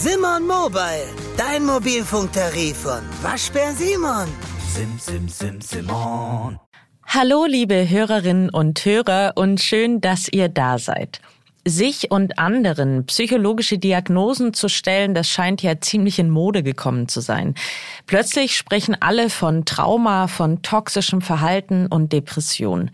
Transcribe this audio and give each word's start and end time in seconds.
Simon 0.00 0.46
Mobile, 0.46 1.08
dein 1.36 1.66
Mobilfunktarif 1.66 2.76
von 2.76 3.00
Waschbär 3.20 3.72
Simon. 3.72 4.28
Sim, 4.68 4.96
sim, 4.96 5.28
sim, 5.28 5.60
Simon. 5.60 6.60
Hallo, 7.04 7.46
liebe 7.46 7.90
Hörerinnen 7.90 8.48
und 8.48 8.84
Hörer 8.84 9.32
und 9.34 9.60
schön, 9.60 10.00
dass 10.00 10.28
ihr 10.28 10.48
da 10.48 10.78
seid. 10.78 11.20
Sich 11.64 12.12
und 12.12 12.38
anderen 12.38 13.06
psychologische 13.06 13.78
Diagnosen 13.78 14.54
zu 14.54 14.68
stellen, 14.68 15.14
das 15.14 15.28
scheint 15.28 15.64
ja 15.64 15.80
ziemlich 15.80 16.20
in 16.20 16.30
Mode 16.30 16.62
gekommen 16.62 17.08
zu 17.08 17.20
sein. 17.20 17.56
Plötzlich 18.06 18.56
sprechen 18.56 18.96
alle 19.00 19.30
von 19.30 19.64
Trauma, 19.64 20.28
von 20.28 20.62
toxischem 20.62 21.22
Verhalten 21.22 21.88
und 21.88 22.12
Depression. 22.12 22.92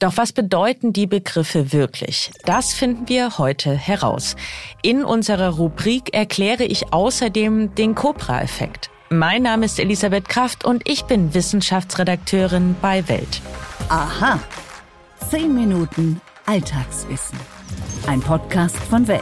Doch 0.00 0.16
was 0.16 0.32
bedeuten 0.32 0.94
die 0.94 1.06
Begriffe 1.06 1.74
wirklich? 1.74 2.32
Das 2.46 2.72
finden 2.72 3.06
wir 3.08 3.36
heute 3.36 3.74
heraus. 3.74 4.34
In 4.80 5.04
unserer 5.04 5.50
Rubrik 5.50 6.14
erkläre 6.14 6.64
ich 6.64 6.92
außerdem 6.92 7.74
den 7.74 7.94
Cobra-Effekt. 7.94 8.88
Mein 9.10 9.42
Name 9.42 9.66
ist 9.66 9.78
Elisabeth 9.78 10.26
Kraft 10.26 10.64
und 10.64 10.88
ich 10.88 11.04
bin 11.04 11.34
Wissenschaftsredakteurin 11.34 12.76
bei 12.80 13.06
Welt. 13.08 13.42
Aha. 13.90 14.40
Zehn 15.30 15.54
Minuten 15.54 16.22
Alltagswissen. 16.46 17.38
Ein 18.06 18.20
Podcast 18.20 18.78
von 18.78 19.06
Welt. 19.06 19.20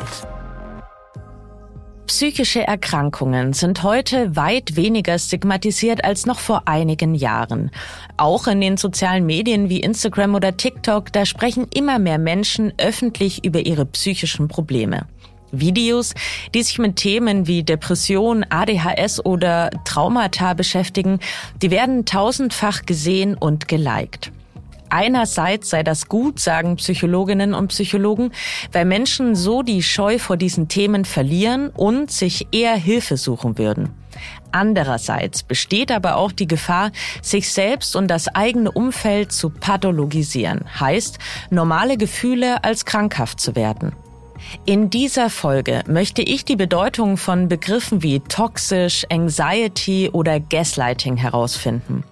Psychische 2.08 2.66
Erkrankungen 2.66 3.52
sind 3.52 3.82
heute 3.82 4.34
weit 4.34 4.76
weniger 4.76 5.18
stigmatisiert 5.18 6.04
als 6.04 6.24
noch 6.24 6.38
vor 6.38 6.62
einigen 6.64 7.14
Jahren. 7.14 7.70
Auch 8.16 8.46
in 8.46 8.62
den 8.62 8.78
sozialen 8.78 9.26
Medien 9.26 9.68
wie 9.68 9.80
Instagram 9.80 10.34
oder 10.34 10.56
TikTok, 10.56 11.12
da 11.12 11.26
sprechen 11.26 11.66
immer 11.74 11.98
mehr 11.98 12.16
Menschen 12.16 12.72
öffentlich 12.78 13.44
über 13.44 13.60
ihre 13.60 13.84
psychischen 13.84 14.48
Probleme. 14.48 15.06
Videos, 15.52 16.14
die 16.54 16.62
sich 16.62 16.78
mit 16.78 16.96
Themen 16.96 17.46
wie 17.46 17.62
Depression, 17.62 18.42
ADHS 18.48 19.22
oder 19.26 19.68
Traumata 19.84 20.54
beschäftigen, 20.54 21.20
die 21.60 21.70
werden 21.70 22.06
tausendfach 22.06 22.86
gesehen 22.86 23.34
und 23.34 23.68
geliked. 23.68 24.32
Einerseits 24.90 25.70
sei 25.70 25.82
das 25.82 26.08
gut, 26.08 26.40
sagen 26.40 26.76
Psychologinnen 26.76 27.54
und 27.54 27.68
Psychologen, 27.68 28.32
weil 28.72 28.84
Menschen 28.84 29.34
so 29.34 29.62
die 29.62 29.82
Scheu 29.82 30.18
vor 30.18 30.36
diesen 30.36 30.68
Themen 30.68 31.04
verlieren 31.04 31.70
und 31.70 32.10
sich 32.10 32.48
eher 32.52 32.76
Hilfe 32.76 33.16
suchen 33.16 33.58
würden. 33.58 33.90
Andererseits 34.50 35.42
besteht 35.42 35.92
aber 35.92 36.16
auch 36.16 36.32
die 36.32 36.46
Gefahr, 36.46 36.90
sich 37.22 37.52
selbst 37.52 37.94
und 37.94 38.08
das 38.08 38.28
eigene 38.28 38.70
Umfeld 38.72 39.32
zu 39.32 39.50
pathologisieren, 39.50 40.64
heißt, 40.80 41.18
normale 41.50 41.96
Gefühle 41.96 42.64
als 42.64 42.84
krankhaft 42.84 43.40
zu 43.40 43.54
werden. 43.54 43.92
In 44.64 44.90
dieser 44.90 45.30
Folge 45.30 45.82
möchte 45.86 46.22
ich 46.22 46.44
die 46.44 46.56
Bedeutung 46.56 47.16
von 47.16 47.48
Begriffen 47.48 48.02
wie 48.02 48.20
toxisch, 48.20 49.06
Anxiety 49.10 50.10
oder 50.12 50.40
Gaslighting 50.40 51.16
herausfinden. 51.16 52.04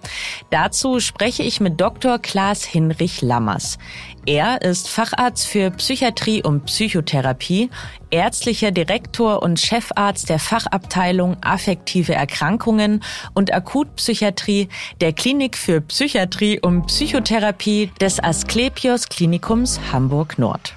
Dazu 0.50 1.00
spreche 1.00 1.42
ich 1.42 1.60
mit 1.60 1.80
Dr. 1.80 2.18
Klaas 2.18 2.64
Hinrich 2.64 3.22
Lammers. 3.22 3.78
Er 4.26 4.62
ist 4.62 4.88
Facharzt 4.88 5.46
für 5.46 5.70
Psychiatrie 5.70 6.42
und 6.42 6.66
Psychotherapie, 6.66 7.70
ärztlicher 8.10 8.70
Direktor 8.70 9.42
und 9.42 9.60
Chefarzt 9.60 10.28
der 10.28 10.38
Fachabteilung 10.38 11.36
Affektive 11.42 12.14
Erkrankungen 12.14 13.02
und 13.34 13.52
Akutpsychiatrie 13.52 14.68
der 15.00 15.12
Klinik 15.12 15.56
für 15.56 15.80
Psychiatrie 15.80 16.60
und 16.60 16.86
Psychotherapie 16.86 17.90
des 18.00 18.22
Asklepios 18.22 19.08
Klinikums 19.08 19.80
Hamburg 19.92 20.38
Nord. 20.38 20.75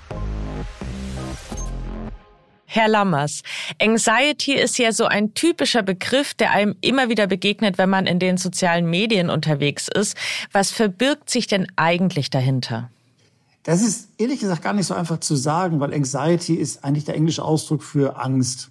Herr 2.71 2.87
Lammers, 2.87 3.41
Anxiety 3.81 4.53
ist 4.53 4.77
ja 4.77 4.91
so 4.91 5.05
ein 5.05 5.33
typischer 5.33 5.81
Begriff, 5.81 6.35
der 6.35 6.51
einem 6.51 6.75
immer 6.81 7.09
wieder 7.09 7.25
begegnet, 7.25 7.79
wenn 7.79 7.89
man 7.89 8.05
in 8.05 8.19
den 8.19 8.37
sozialen 8.37 8.87
Medien 8.87 9.31
unterwegs 9.31 9.87
ist. 9.87 10.15
Was 10.51 10.69
verbirgt 10.69 11.31
sich 11.31 11.47
denn 11.47 11.65
eigentlich 11.77 12.29
dahinter? 12.29 12.91
Das 13.63 13.81
ist 13.81 14.09
ehrlich 14.19 14.39
gesagt 14.39 14.61
gar 14.61 14.73
nicht 14.73 14.85
so 14.85 14.93
einfach 14.93 15.19
zu 15.19 15.35
sagen, 15.35 15.79
weil 15.79 15.95
Anxiety 15.95 16.53
ist 16.53 16.83
eigentlich 16.83 17.05
der 17.05 17.15
englische 17.15 17.43
Ausdruck 17.43 17.81
für 17.81 18.17
Angst. 18.17 18.69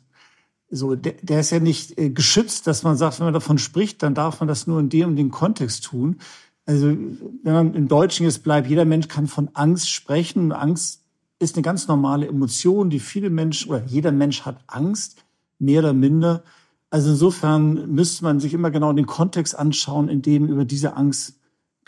So, 0.70 0.94
der, 0.94 1.15
der 1.20 1.41
ist 1.41 1.50
ja 1.50 1.59
nicht 1.59 1.98
äh, 1.98 2.10
geschützt, 2.10 2.69
dass 2.69 2.84
man 2.84 2.97
sagt, 2.97 3.19
wenn 3.19 3.26
man 3.26 3.34
davon 3.34 3.59
spricht, 3.59 4.04
dann 4.04 4.15
darf 4.15 4.38
man 4.38 4.47
das 4.47 4.69
nur 4.69 4.78
in 4.78 4.91
dem 4.91 5.09
und 5.09 5.16
dem 5.16 5.32
Kontext 5.32 5.82
tun. 5.82 6.20
Also, 6.66 6.86
wenn 6.86 7.53
man 7.53 7.75
im 7.75 7.88
Deutschen 7.88 8.26
jetzt 8.26 8.44
bleibt, 8.44 8.69
jeder 8.69 8.84
Mensch 8.84 9.09
kann 9.09 9.26
von 9.26 9.50
Angst 9.54 9.91
sprechen. 9.91 10.53
Angst 10.53 11.03
ist 11.38 11.56
eine 11.56 11.62
ganz 11.62 11.88
normale 11.88 12.26
Emotion, 12.26 12.91
die 12.91 13.00
viele 13.00 13.31
Menschen 13.31 13.71
oder 13.71 13.84
jeder 13.84 14.12
Mensch 14.12 14.43
hat 14.43 14.60
Angst, 14.66 15.25
mehr 15.59 15.81
oder 15.81 15.93
minder. 15.93 16.43
Also 16.91 17.10
insofern 17.10 17.91
müsste 17.93 18.25
man 18.25 18.41
sich 18.41 18.54
immer 18.54 18.71
genau 18.71 18.93
den 18.93 19.06
Kontext 19.06 19.56
anschauen, 19.59 20.09
in 20.09 20.22
dem 20.22 20.47
über 20.47 20.65
diese 20.65 20.97
Angst 20.97 21.38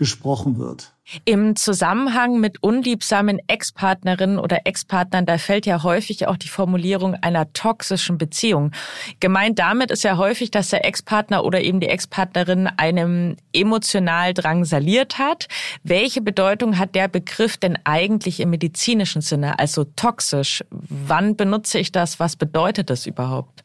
gesprochen 0.00 0.58
wird. 0.58 0.94
Im 1.26 1.56
Zusammenhang 1.56 2.40
mit 2.40 2.62
unliebsamen 2.62 3.38
Ex-Partnerinnen 3.48 4.38
oder 4.38 4.60
Ex-Partnern, 4.64 5.26
da 5.26 5.36
fällt 5.36 5.66
ja 5.66 5.82
häufig 5.82 6.26
auch 6.26 6.38
die 6.38 6.48
Formulierung 6.48 7.16
einer 7.16 7.52
toxischen 7.52 8.16
Beziehung. 8.16 8.72
Gemeint 9.20 9.58
damit 9.58 9.90
ist 9.90 10.02
ja 10.02 10.16
häufig, 10.16 10.50
dass 10.50 10.70
der 10.70 10.86
Ex-Partner 10.86 11.44
oder 11.44 11.60
eben 11.60 11.80
die 11.80 11.88
Ex-Partnerin 11.88 12.66
einem 12.66 13.36
emotional 13.52 14.32
drangsaliert 14.32 15.18
hat. 15.18 15.48
Welche 15.82 16.22
Bedeutung 16.22 16.78
hat 16.78 16.94
der 16.94 17.08
Begriff 17.08 17.58
denn 17.58 17.78
eigentlich 17.84 18.40
im 18.40 18.48
medizinischen 18.48 19.20
Sinne, 19.20 19.58
also 19.58 19.84
toxisch? 19.84 20.64
Wann 20.70 21.36
benutze 21.36 21.78
ich 21.78 21.92
das? 21.92 22.18
Was 22.18 22.36
bedeutet 22.36 22.88
das 22.88 23.04
überhaupt? 23.04 23.64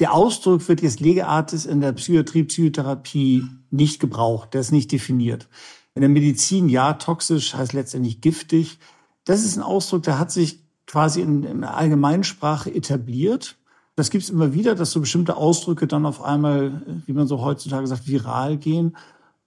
Der 0.00 0.12
Ausdruck 0.12 0.68
wird 0.68 0.82
jetzt 0.82 0.98
Legeartes 0.98 1.66
in 1.66 1.80
der 1.80 1.92
Psychiatrie, 1.92 2.42
Psychotherapie 2.44 3.44
nicht 3.70 4.00
gebraucht, 4.00 4.54
der 4.54 4.60
ist 4.60 4.72
nicht 4.72 4.90
definiert. 4.90 5.48
In 5.94 6.00
der 6.00 6.08
Medizin, 6.08 6.68
ja, 6.68 6.94
toxisch 6.94 7.54
heißt 7.54 7.72
letztendlich 7.72 8.20
giftig. 8.20 8.80
Das 9.24 9.44
ist 9.44 9.56
ein 9.56 9.62
Ausdruck, 9.62 10.02
der 10.02 10.18
hat 10.18 10.32
sich 10.32 10.58
quasi 10.88 11.20
in, 11.20 11.44
in 11.44 11.60
der 11.60 11.76
Allgemeinsprache 11.76 12.74
etabliert. 12.74 13.56
Das 13.94 14.10
gibt 14.10 14.24
es 14.24 14.30
immer 14.30 14.52
wieder, 14.52 14.74
dass 14.74 14.90
so 14.90 15.00
bestimmte 15.00 15.36
Ausdrücke 15.36 15.86
dann 15.86 16.06
auf 16.06 16.20
einmal, 16.20 16.82
wie 17.06 17.12
man 17.12 17.28
so 17.28 17.40
heutzutage 17.40 17.86
sagt, 17.86 18.08
viral 18.08 18.56
gehen 18.56 18.96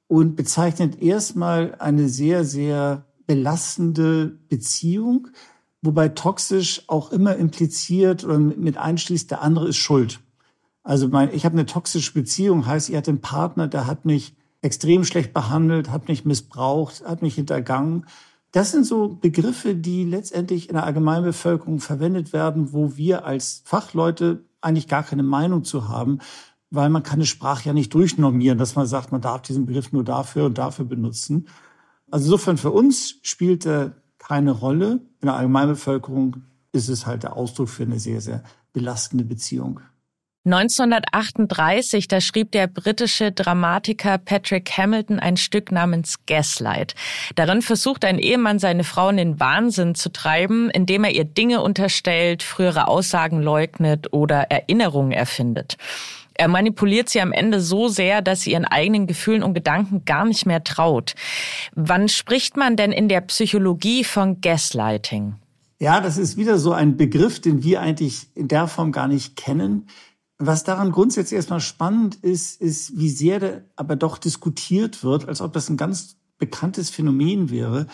und 0.07 0.37
bezeichnet 0.37 1.01
erstmal 1.01 1.75
eine 1.79 2.07
sehr, 2.07 2.45
sehr 2.45 3.05
belastende 3.25 4.39
Beziehung, 4.47 5.27
wobei 5.81 6.07
toxisch 6.07 6.83
auch 6.87 7.11
immer 7.11 7.35
impliziert 7.35 8.23
oder 8.23 8.39
mit 8.39 8.77
einschließt, 8.77 9.29
der 9.29 9.41
andere 9.41 9.67
ist 9.67 9.77
schuld. 9.77 10.21
Also 10.87 11.09
mein, 11.09 11.33
ich 11.33 11.43
habe 11.43 11.51
eine 11.51 11.65
toxische 11.65 12.13
Beziehung, 12.13 12.65
heißt, 12.65 12.87
ihr 12.87 12.97
hat 12.97 13.09
einen 13.09 13.19
Partner, 13.19 13.67
der 13.67 13.87
hat 13.87 14.05
mich 14.05 14.37
extrem 14.61 15.03
schlecht 15.03 15.33
behandelt, 15.33 15.91
hat 15.91 16.07
mich 16.07 16.23
missbraucht, 16.23 17.03
hat 17.05 17.21
mich 17.21 17.35
hintergangen. 17.35 18.05
Das 18.53 18.71
sind 18.71 18.85
so 18.85 19.09
Begriffe, 19.09 19.75
die 19.75 20.05
letztendlich 20.05 20.69
in 20.69 20.75
der 20.75 20.85
Allgemeinbevölkerung 20.85 21.81
verwendet 21.81 22.31
werden, 22.31 22.71
wo 22.71 22.95
wir 22.95 23.25
als 23.25 23.63
Fachleute 23.65 24.45
eigentlich 24.61 24.87
gar 24.87 25.03
keine 25.03 25.23
Meinung 25.23 25.65
zu 25.65 25.89
haben, 25.89 26.19
weil 26.69 26.89
man 26.89 27.03
kann 27.03 27.15
eine 27.15 27.25
Sprache 27.25 27.65
ja 27.65 27.73
nicht 27.73 27.93
durchnormieren, 27.93 28.57
dass 28.57 28.77
man 28.77 28.87
sagt, 28.87 29.11
man 29.11 29.19
darf 29.19 29.41
diesen 29.41 29.65
Begriff 29.65 29.91
nur 29.91 30.05
dafür 30.05 30.45
und 30.45 30.57
dafür 30.57 30.85
benutzen. 30.85 31.49
Also 32.09 32.27
insofern 32.27 32.55
für 32.55 32.71
uns 32.71 33.19
spielt 33.23 33.65
er 33.65 33.97
keine 34.19 34.51
Rolle. 34.51 35.01
In 35.19 35.25
der 35.25 35.35
Allgemeinbevölkerung 35.35 36.43
ist 36.71 36.87
es 36.87 37.05
halt 37.05 37.23
der 37.23 37.35
Ausdruck 37.35 37.67
für 37.67 37.83
eine 37.83 37.99
sehr, 37.99 38.21
sehr 38.21 38.41
belastende 38.71 39.25
Beziehung. 39.25 39.81
1938, 40.47 42.07
da 42.07 42.21
schrieb 42.21 42.53
der 42.53 42.67
britische 42.67 43.33
Dramatiker 43.33 44.17
Patrick 44.17 44.71
Hamilton 44.77 45.19
ein 45.19 45.35
Stück 45.35 45.73
namens 45.73 46.19
Gaslight. 46.25 46.95
Darin 47.35 47.61
versucht 47.61 48.05
ein 48.05 48.17
Ehemann 48.17 48.57
seine 48.57 48.85
Frau 48.85 49.09
in 49.09 49.17
den 49.17 49.39
Wahnsinn 49.41 49.93
zu 49.93 50.09
treiben, 50.09 50.69
indem 50.69 51.03
er 51.03 51.11
ihr 51.11 51.25
Dinge 51.25 51.61
unterstellt, 51.61 52.43
frühere 52.43 52.87
Aussagen 52.87 53.41
leugnet 53.41 54.13
oder 54.13 54.49
Erinnerungen 54.49 55.11
erfindet. 55.11 55.75
Er 56.33 56.47
manipuliert 56.47 57.09
sie 57.09 57.19
am 57.19 57.33
Ende 57.33 57.59
so 57.59 57.89
sehr, 57.89 58.21
dass 58.21 58.41
sie 58.41 58.51
ihren 58.51 58.65
eigenen 58.65 59.05
Gefühlen 59.05 59.43
und 59.43 59.53
Gedanken 59.53 60.05
gar 60.05 60.23
nicht 60.23 60.45
mehr 60.45 60.63
traut. 60.63 61.15
Wann 61.75 62.07
spricht 62.07 62.55
man 62.55 62.77
denn 62.77 62.93
in 62.93 63.09
der 63.09 63.21
Psychologie 63.21 64.05
von 64.05 64.39
Gaslighting? 64.39 65.35
Ja, 65.79 65.99
das 65.99 66.17
ist 66.17 66.37
wieder 66.37 66.57
so 66.57 66.71
ein 66.71 66.95
Begriff, 66.95 67.41
den 67.41 67.63
wir 67.63 67.81
eigentlich 67.81 68.27
in 68.33 68.47
der 68.47 68.67
Form 68.67 68.91
gar 68.91 69.07
nicht 69.07 69.35
kennen. 69.35 69.87
Was 70.39 70.63
daran 70.63 70.91
grundsätzlich 70.91 71.35
erstmal 71.35 71.61
spannend 71.61 72.15
ist, 72.15 72.61
ist, 72.61 72.97
wie 72.97 73.09
sehr 73.09 73.39
da 73.39 73.61
aber 73.75 73.95
doch 73.95 74.17
diskutiert 74.17 75.03
wird, 75.03 75.27
als 75.27 75.41
ob 75.41 75.53
das 75.53 75.69
ein 75.69 75.77
ganz 75.77 76.17
bekanntes 76.37 76.91
Phänomen 76.91 77.49
wäre. 77.49 77.87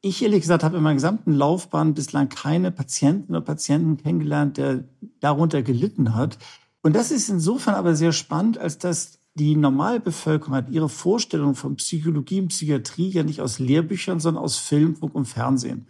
Ich 0.00 0.22
ehrlich 0.22 0.42
gesagt 0.42 0.62
habe 0.62 0.76
in 0.76 0.82
meiner 0.82 0.94
gesamten 0.94 1.32
Laufbahn 1.32 1.94
bislang 1.94 2.28
keine 2.28 2.70
Patienten 2.70 3.32
oder 3.32 3.40
Patienten 3.40 3.96
kennengelernt, 3.96 4.56
der 4.56 4.84
darunter 5.18 5.62
gelitten 5.62 6.14
hat. 6.14 6.38
Und 6.82 6.94
das 6.94 7.10
ist 7.10 7.28
insofern 7.28 7.74
aber 7.74 7.96
sehr 7.96 8.12
spannend, 8.12 8.58
als 8.58 8.78
dass 8.78 9.18
die 9.34 9.56
Normalbevölkerung 9.56 10.54
hat 10.54 10.70
ihre 10.70 10.88
Vorstellung 10.88 11.56
von 11.56 11.76
Psychologie 11.76 12.40
und 12.40 12.48
Psychiatrie 12.48 13.10
ja 13.10 13.24
nicht 13.24 13.40
aus 13.40 13.58
Lehrbüchern, 13.58 14.20
sondern 14.20 14.42
aus 14.44 14.56
Film, 14.56 14.96
und 15.00 15.26
Fernsehen. 15.26 15.88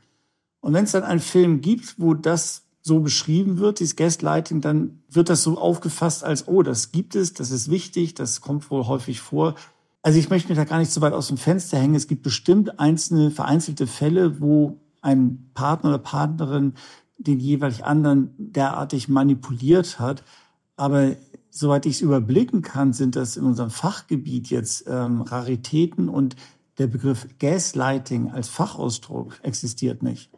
Und 0.60 0.72
wenn 0.72 0.84
es 0.84 0.92
dann 0.92 1.02
einen 1.02 1.20
Film 1.20 1.60
gibt, 1.60 1.98
wo 1.98 2.14
das 2.14 2.67
so 2.88 2.98
beschrieben 2.98 3.58
wird, 3.58 3.78
dieses 3.78 3.94
Gaslighting, 3.94 4.60
dann 4.60 5.02
wird 5.08 5.28
das 5.28 5.44
so 5.44 5.56
aufgefasst 5.56 6.24
als, 6.24 6.48
oh, 6.48 6.62
das 6.62 6.90
gibt 6.90 7.14
es, 7.14 7.34
das 7.34 7.52
ist 7.52 7.70
wichtig, 7.70 8.14
das 8.14 8.40
kommt 8.40 8.68
wohl 8.70 8.88
häufig 8.88 9.20
vor. 9.20 9.54
Also 10.02 10.18
ich 10.18 10.30
möchte 10.30 10.48
mich 10.48 10.58
da 10.58 10.64
gar 10.64 10.78
nicht 10.78 10.90
so 10.90 11.00
weit 11.00 11.12
aus 11.12 11.28
dem 11.28 11.36
Fenster 11.36 11.78
hängen. 11.78 11.94
Es 11.94 12.08
gibt 12.08 12.22
bestimmt 12.22 12.80
einzelne, 12.80 13.30
vereinzelte 13.30 13.86
Fälle, 13.86 14.40
wo 14.40 14.80
ein 15.02 15.50
Partner 15.54 15.90
oder 15.90 15.98
Partnerin 15.98 16.74
den 17.18 17.38
jeweilig 17.38 17.84
anderen 17.84 18.30
derartig 18.38 19.08
manipuliert 19.08 20.00
hat. 20.00 20.24
Aber 20.76 21.16
soweit 21.50 21.86
ich 21.86 21.96
es 21.96 22.00
überblicken 22.00 22.62
kann, 22.62 22.92
sind 22.92 23.16
das 23.16 23.36
in 23.36 23.44
unserem 23.44 23.70
Fachgebiet 23.70 24.48
jetzt 24.48 24.84
ähm, 24.88 25.22
Raritäten 25.22 26.08
und 26.08 26.36
der 26.78 26.86
Begriff 26.86 27.26
Gaslighting 27.38 28.30
als 28.30 28.48
Fachausdruck 28.48 29.40
existiert 29.42 30.02
nicht. 30.02 30.30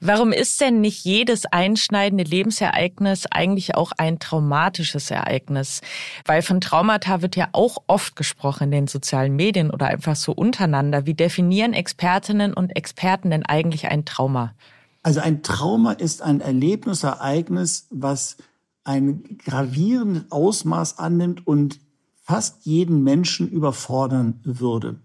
Warum 0.00 0.30
ist 0.30 0.60
denn 0.60 0.82
nicht 0.82 1.04
jedes 1.04 1.46
einschneidende 1.46 2.24
Lebensereignis 2.24 3.24
eigentlich 3.30 3.76
auch 3.76 3.92
ein 3.96 4.18
traumatisches 4.18 5.10
Ereignis? 5.10 5.80
Weil 6.26 6.42
von 6.42 6.60
Traumata 6.60 7.22
wird 7.22 7.34
ja 7.34 7.48
auch 7.52 7.78
oft 7.86 8.14
gesprochen 8.14 8.64
in 8.64 8.70
den 8.72 8.86
sozialen 8.88 9.34
Medien 9.34 9.70
oder 9.70 9.86
einfach 9.86 10.14
so 10.14 10.32
untereinander. 10.32 11.06
Wie 11.06 11.14
definieren 11.14 11.72
Expertinnen 11.72 12.52
und 12.52 12.76
Experten 12.76 13.30
denn 13.30 13.46
eigentlich 13.46 13.86
ein 13.88 14.04
Trauma? 14.04 14.52
Also 15.02 15.20
ein 15.20 15.42
Trauma 15.42 15.92
ist 15.92 16.20
ein 16.20 16.42
Erlebnisereignis, 16.42 17.86
was 17.88 18.36
ein 18.84 19.38
gravierendes 19.38 20.30
Ausmaß 20.30 20.98
annimmt 20.98 21.46
und 21.46 21.80
fast 22.22 22.66
jeden 22.66 23.02
Menschen 23.02 23.48
überfordern 23.48 24.40
würde. 24.44 25.00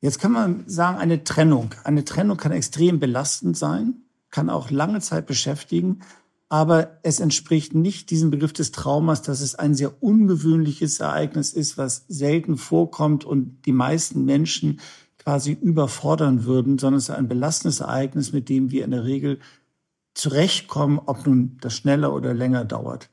Jetzt 0.00 0.18
kann 0.18 0.32
man 0.32 0.64
sagen, 0.66 0.98
eine 0.98 1.22
Trennung. 1.22 1.70
Eine 1.84 2.04
Trennung 2.04 2.38
kann 2.38 2.50
extrem 2.50 2.98
belastend 2.98 3.56
sein 3.56 4.02
kann 4.32 4.50
auch 4.50 4.70
lange 4.70 5.00
Zeit 5.00 5.26
beschäftigen, 5.26 6.00
aber 6.48 6.98
es 7.02 7.20
entspricht 7.20 7.74
nicht 7.74 8.10
diesem 8.10 8.30
Begriff 8.30 8.52
des 8.52 8.72
Traumas, 8.72 9.22
dass 9.22 9.40
es 9.40 9.54
ein 9.54 9.74
sehr 9.74 10.02
ungewöhnliches 10.02 11.00
Ereignis 11.00 11.52
ist, 11.52 11.78
was 11.78 12.04
selten 12.08 12.58
vorkommt 12.58 13.24
und 13.24 13.64
die 13.64 13.72
meisten 13.72 14.24
Menschen 14.24 14.80
quasi 15.18 15.52
überfordern 15.52 16.44
würden, 16.44 16.78
sondern 16.78 16.98
es 16.98 17.08
ist 17.08 17.14
ein 17.14 17.28
belastendes 17.28 17.80
Ereignis, 17.80 18.32
mit 18.32 18.48
dem 18.48 18.70
wir 18.70 18.84
in 18.84 18.90
der 18.90 19.04
Regel 19.04 19.38
zurechtkommen, 20.14 21.00
ob 21.06 21.26
nun 21.26 21.56
das 21.60 21.74
schneller 21.74 22.12
oder 22.12 22.34
länger 22.34 22.64
dauert. 22.64 23.08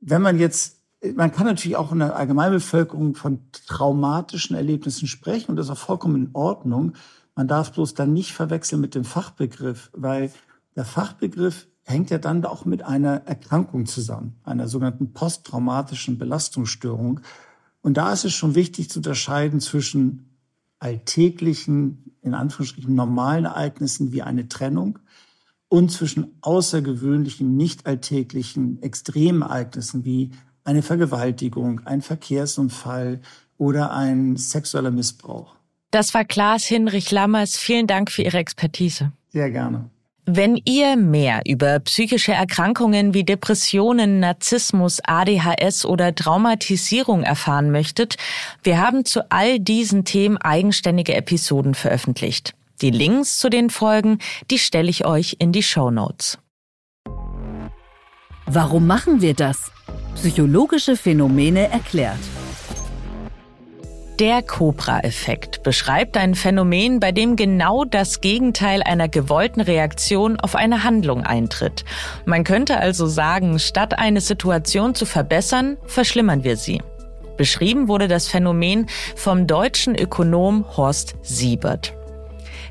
Wenn 0.00 0.22
man 0.22 0.38
jetzt, 0.38 0.80
man 1.14 1.30
kann 1.32 1.46
natürlich 1.46 1.76
auch 1.76 1.92
in 1.92 2.00
der 2.00 2.16
Allgemeinbevölkerung 2.16 3.14
von 3.14 3.40
traumatischen 3.66 4.56
Erlebnissen 4.56 5.06
sprechen 5.06 5.50
und 5.50 5.56
das 5.56 5.66
ist 5.66 5.72
auch 5.72 5.78
vollkommen 5.78 6.16
in 6.16 6.30
Ordnung. 6.32 6.94
Man 7.36 7.48
darf 7.48 7.72
bloß 7.72 7.94
dann 7.94 8.14
nicht 8.14 8.32
verwechseln 8.32 8.80
mit 8.80 8.94
dem 8.94 9.04
Fachbegriff, 9.04 9.90
weil 9.92 10.32
der 10.74 10.86
Fachbegriff 10.86 11.68
hängt 11.84 12.10
ja 12.10 12.18
dann 12.18 12.44
auch 12.44 12.64
mit 12.64 12.82
einer 12.82 13.26
Erkrankung 13.26 13.86
zusammen, 13.86 14.36
einer 14.42 14.68
sogenannten 14.68 15.12
posttraumatischen 15.12 16.18
Belastungsstörung. 16.18 17.20
Und 17.82 17.98
da 17.98 18.12
ist 18.12 18.24
es 18.24 18.32
schon 18.32 18.54
wichtig 18.54 18.90
zu 18.90 19.00
unterscheiden 19.00 19.60
zwischen 19.60 20.38
alltäglichen, 20.78 22.16
in 22.22 22.34
Anführungsstrichen 22.34 22.94
normalen 22.94 23.44
Ereignissen 23.44 24.12
wie 24.12 24.22
eine 24.22 24.48
Trennung 24.48 24.98
und 25.68 25.92
zwischen 25.92 26.38
außergewöhnlichen, 26.40 27.54
nicht 27.56 27.86
alltäglichen, 27.86 28.82
extremen 28.82 29.42
Ereignissen 29.42 30.04
wie 30.04 30.32
eine 30.64 30.82
Vergewaltigung, 30.82 31.82
ein 31.84 32.00
Verkehrsunfall 32.00 33.20
oder 33.58 33.92
ein 33.92 34.36
sexueller 34.36 34.90
Missbrauch. 34.90 35.56
Das 35.90 36.14
war 36.14 36.24
Klaas 36.24 36.64
Hinrich 36.64 37.10
Lammers. 37.10 37.56
Vielen 37.56 37.86
Dank 37.86 38.10
für 38.10 38.22
Ihre 38.22 38.38
Expertise. 38.38 39.12
Sehr 39.28 39.50
gerne. 39.50 39.90
Wenn 40.28 40.60
ihr 40.64 40.96
mehr 40.96 41.42
über 41.46 41.78
psychische 41.78 42.32
Erkrankungen 42.32 43.14
wie 43.14 43.22
Depressionen, 43.22 44.18
Narzissmus, 44.18 44.98
ADHS 45.04 45.84
oder 45.86 46.12
Traumatisierung 46.12 47.22
erfahren 47.22 47.70
möchtet, 47.70 48.16
wir 48.64 48.80
haben 48.80 49.04
zu 49.04 49.30
all 49.30 49.60
diesen 49.60 50.04
Themen 50.04 50.36
eigenständige 50.36 51.14
Episoden 51.14 51.74
veröffentlicht. 51.74 52.54
Die 52.82 52.90
Links 52.90 53.38
zu 53.38 53.48
den 53.48 53.70
Folgen, 53.70 54.18
die 54.50 54.58
stelle 54.58 54.90
ich 54.90 55.06
euch 55.06 55.36
in 55.38 55.52
die 55.52 55.62
Show 55.62 55.92
Notes. 55.92 56.38
Warum 58.46 58.88
machen 58.88 59.20
wir 59.20 59.34
das? 59.34 59.70
Psychologische 60.16 60.96
Phänomene 60.96 61.70
erklärt. 61.70 62.18
Der 64.18 64.40
Cobra-Effekt 64.40 65.62
beschreibt 65.62 66.16
ein 66.16 66.34
Phänomen, 66.34 67.00
bei 67.00 67.12
dem 67.12 67.36
genau 67.36 67.84
das 67.84 68.22
Gegenteil 68.22 68.82
einer 68.82 69.10
gewollten 69.10 69.60
Reaktion 69.60 70.40
auf 70.40 70.54
eine 70.54 70.84
Handlung 70.84 71.22
eintritt. 71.22 71.84
Man 72.24 72.42
könnte 72.42 72.78
also 72.78 73.06
sagen, 73.06 73.58
statt 73.58 73.98
eine 73.98 74.22
Situation 74.22 74.94
zu 74.94 75.04
verbessern, 75.04 75.76
verschlimmern 75.84 76.44
wir 76.44 76.56
sie. 76.56 76.80
Beschrieben 77.36 77.88
wurde 77.88 78.08
das 78.08 78.26
Phänomen 78.26 78.86
vom 79.16 79.46
deutschen 79.46 79.94
Ökonom 79.94 80.64
Horst 80.78 81.16
Siebert. 81.20 81.92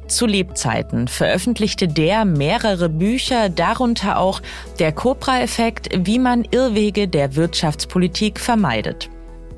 Zu 0.08 0.26
Lebzeiten 0.26 1.08
veröffentlichte 1.08 1.88
der 1.88 2.26
mehrere 2.26 2.90
Bücher, 2.90 3.50
darunter 3.50 4.18
auch 4.18 4.42
Der 4.80 4.92
Cobra-Effekt, 4.92 5.90
wie 5.96 6.18
man 6.18 6.44
Irrwege 6.50 7.08
der 7.08 7.36
Wirtschaftspolitik 7.36 8.40
vermeidet. 8.40 9.10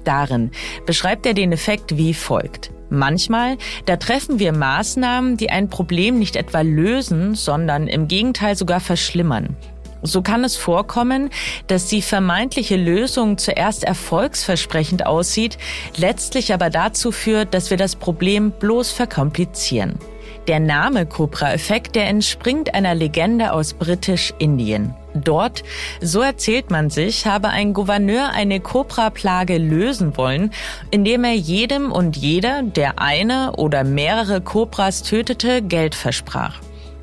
Darin 0.08 0.52
beschreibt 0.86 1.26
er 1.26 1.34
den 1.34 1.52
Effekt 1.52 1.98
wie 1.98 2.14
folgt. 2.14 2.72
Manchmal, 2.90 3.58
da 3.86 3.98
treffen 3.98 4.40
wir 4.40 4.54
Maßnahmen, 4.54 5.36
die 5.36 5.50
ein 5.50 5.70
Problem 5.70 6.18
nicht 6.18 6.38
etwa 6.38 6.62
lösen, 6.62 7.36
sondern 7.36 7.88
im 7.88 8.08
Gegenteil 8.08 8.56
sogar 8.56 8.80
verschlimmern. 8.80 9.58
So 10.04 10.22
kann 10.22 10.46
es 10.46 10.56
vorkommen, 10.56 11.30
dass 11.68 11.88
die 11.88 12.02
vermeintliche 12.02 12.78
Lösung 12.78 13.38
zuerst 13.38 13.84
erfolgsversprechend 13.84 15.06
aussieht, 15.06 15.58
letztlich 15.98 16.54
aber 16.54 16.70
dazu 16.70 17.12
führt, 17.12 17.54
dass 17.54 17.70
wir 17.70 17.78
das 17.78 17.98
Problem 17.98 18.52
bloß 18.52 18.92
verkomplizieren. 18.92 20.00
Der 20.48 20.62
Name 20.62 21.06
Cobra-Effekt, 21.06 21.96
der 21.96 22.08
entspringt 22.08 22.74
einer 22.74 22.96
Legende 22.96 23.52
aus 23.52 23.74
Britisch-Indien. 23.74 24.96
Dort, 25.14 25.64
so 26.00 26.22
erzählt 26.22 26.72
man 26.72 26.90
sich, 26.90 27.26
habe 27.26 27.50
ein 27.50 27.74
Gouverneur 27.74 28.30
eine 28.30 28.62
Cobra-Plage 28.62 29.58
lösen 29.58 30.16
wollen, 30.16 30.52
indem 30.90 31.26
er 31.26 31.34
jedem 31.34 31.92
und 31.92 32.16
jeder, 32.16 32.64
der 32.64 33.00
eine 33.00 33.58
oder 33.58 33.84
mehrere 33.84 34.40
Cobras 34.40 35.04
tötete, 35.04 35.62
Geld 35.62 35.96
versprach. 35.96 36.62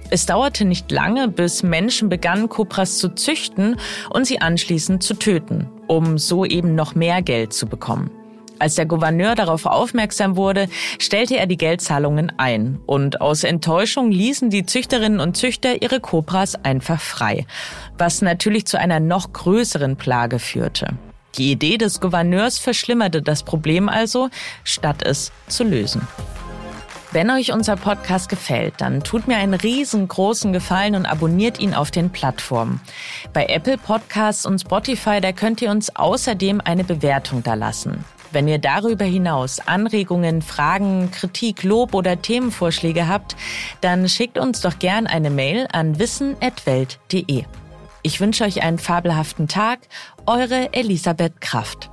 Es 0.08 0.24
dauerte 0.24 0.64
nicht 0.64 0.90
lange, 0.90 1.28
bis 1.28 1.62
Menschen 1.62 2.08
begannen, 2.08 2.48
Cobras 2.48 2.96
zu 2.96 3.14
züchten 3.14 3.76
und 4.08 4.26
sie 4.26 4.40
anschließend 4.40 5.02
zu 5.02 5.14
töten, 5.14 5.68
um 5.86 6.16
so 6.16 6.46
eben 6.46 6.74
noch 6.74 6.94
mehr 6.94 7.20
Geld 7.20 7.52
zu 7.52 7.66
bekommen. 7.66 8.10
Als 8.58 8.76
der 8.76 8.86
Gouverneur 8.86 9.34
darauf 9.34 9.66
aufmerksam 9.66 10.36
wurde, 10.36 10.68
stellte 10.98 11.36
er 11.36 11.46
die 11.46 11.56
Geldzahlungen 11.56 12.32
ein 12.38 12.78
und 12.86 13.20
aus 13.20 13.44
Enttäuschung 13.44 14.10
ließen 14.10 14.50
die 14.50 14.64
Züchterinnen 14.64 15.20
und 15.20 15.36
Züchter 15.36 15.82
ihre 15.82 16.00
Kobras 16.00 16.54
einfach 16.64 17.00
frei, 17.00 17.46
was 17.98 18.22
natürlich 18.22 18.66
zu 18.66 18.78
einer 18.78 19.00
noch 19.00 19.32
größeren 19.32 19.96
Plage 19.96 20.38
führte. 20.38 20.88
Die 21.36 21.50
Idee 21.50 21.78
des 21.78 22.00
Gouverneurs 22.00 22.58
verschlimmerte 22.58 23.20
das 23.20 23.42
Problem 23.42 23.88
also, 23.88 24.28
statt 24.62 25.02
es 25.02 25.32
zu 25.48 25.64
lösen. 25.64 26.06
Wenn 27.10 27.30
euch 27.30 27.52
unser 27.52 27.76
Podcast 27.76 28.28
gefällt, 28.28 28.74
dann 28.78 29.04
tut 29.04 29.28
mir 29.28 29.36
einen 29.36 29.54
riesengroßen 29.54 30.52
Gefallen 30.52 30.96
und 30.96 31.06
abonniert 31.06 31.60
ihn 31.60 31.72
auf 31.72 31.92
den 31.92 32.10
Plattformen. 32.10 32.80
Bei 33.32 33.46
Apple 33.46 33.78
Podcasts 33.78 34.46
und 34.46 34.60
Spotify, 34.60 35.20
da 35.20 35.30
könnt 35.30 35.62
ihr 35.62 35.70
uns 35.70 35.94
außerdem 35.94 36.60
eine 36.64 36.82
Bewertung 36.82 37.44
da 37.44 37.54
lassen. 37.54 38.04
Wenn 38.34 38.48
ihr 38.48 38.58
darüber 38.58 39.04
hinaus 39.04 39.60
Anregungen, 39.60 40.42
Fragen, 40.42 41.12
Kritik, 41.12 41.62
Lob 41.62 41.94
oder 41.94 42.20
Themenvorschläge 42.20 43.06
habt, 43.06 43.36
dann 43.80 44.08
schickt 44.08 44.38
uns 44.38 44.60
doch 44.60 44.80
gern 44.80 45.06
eine 45.06 45.30
Mail 45.30 45.68
an 45.72 46.00
wissen.welt.de. 46.00 47.44
Ich 48.02 48.20
wünsche 48.20 48.42
euch 48.42 48.64
einen 48.64 48.80
fabelhaften 48.80 49.46
Tag. 49.46 49.78
Eure 50.26 50.72
Elisabeth 50.72 51.40
Kraft. 51.40 51.90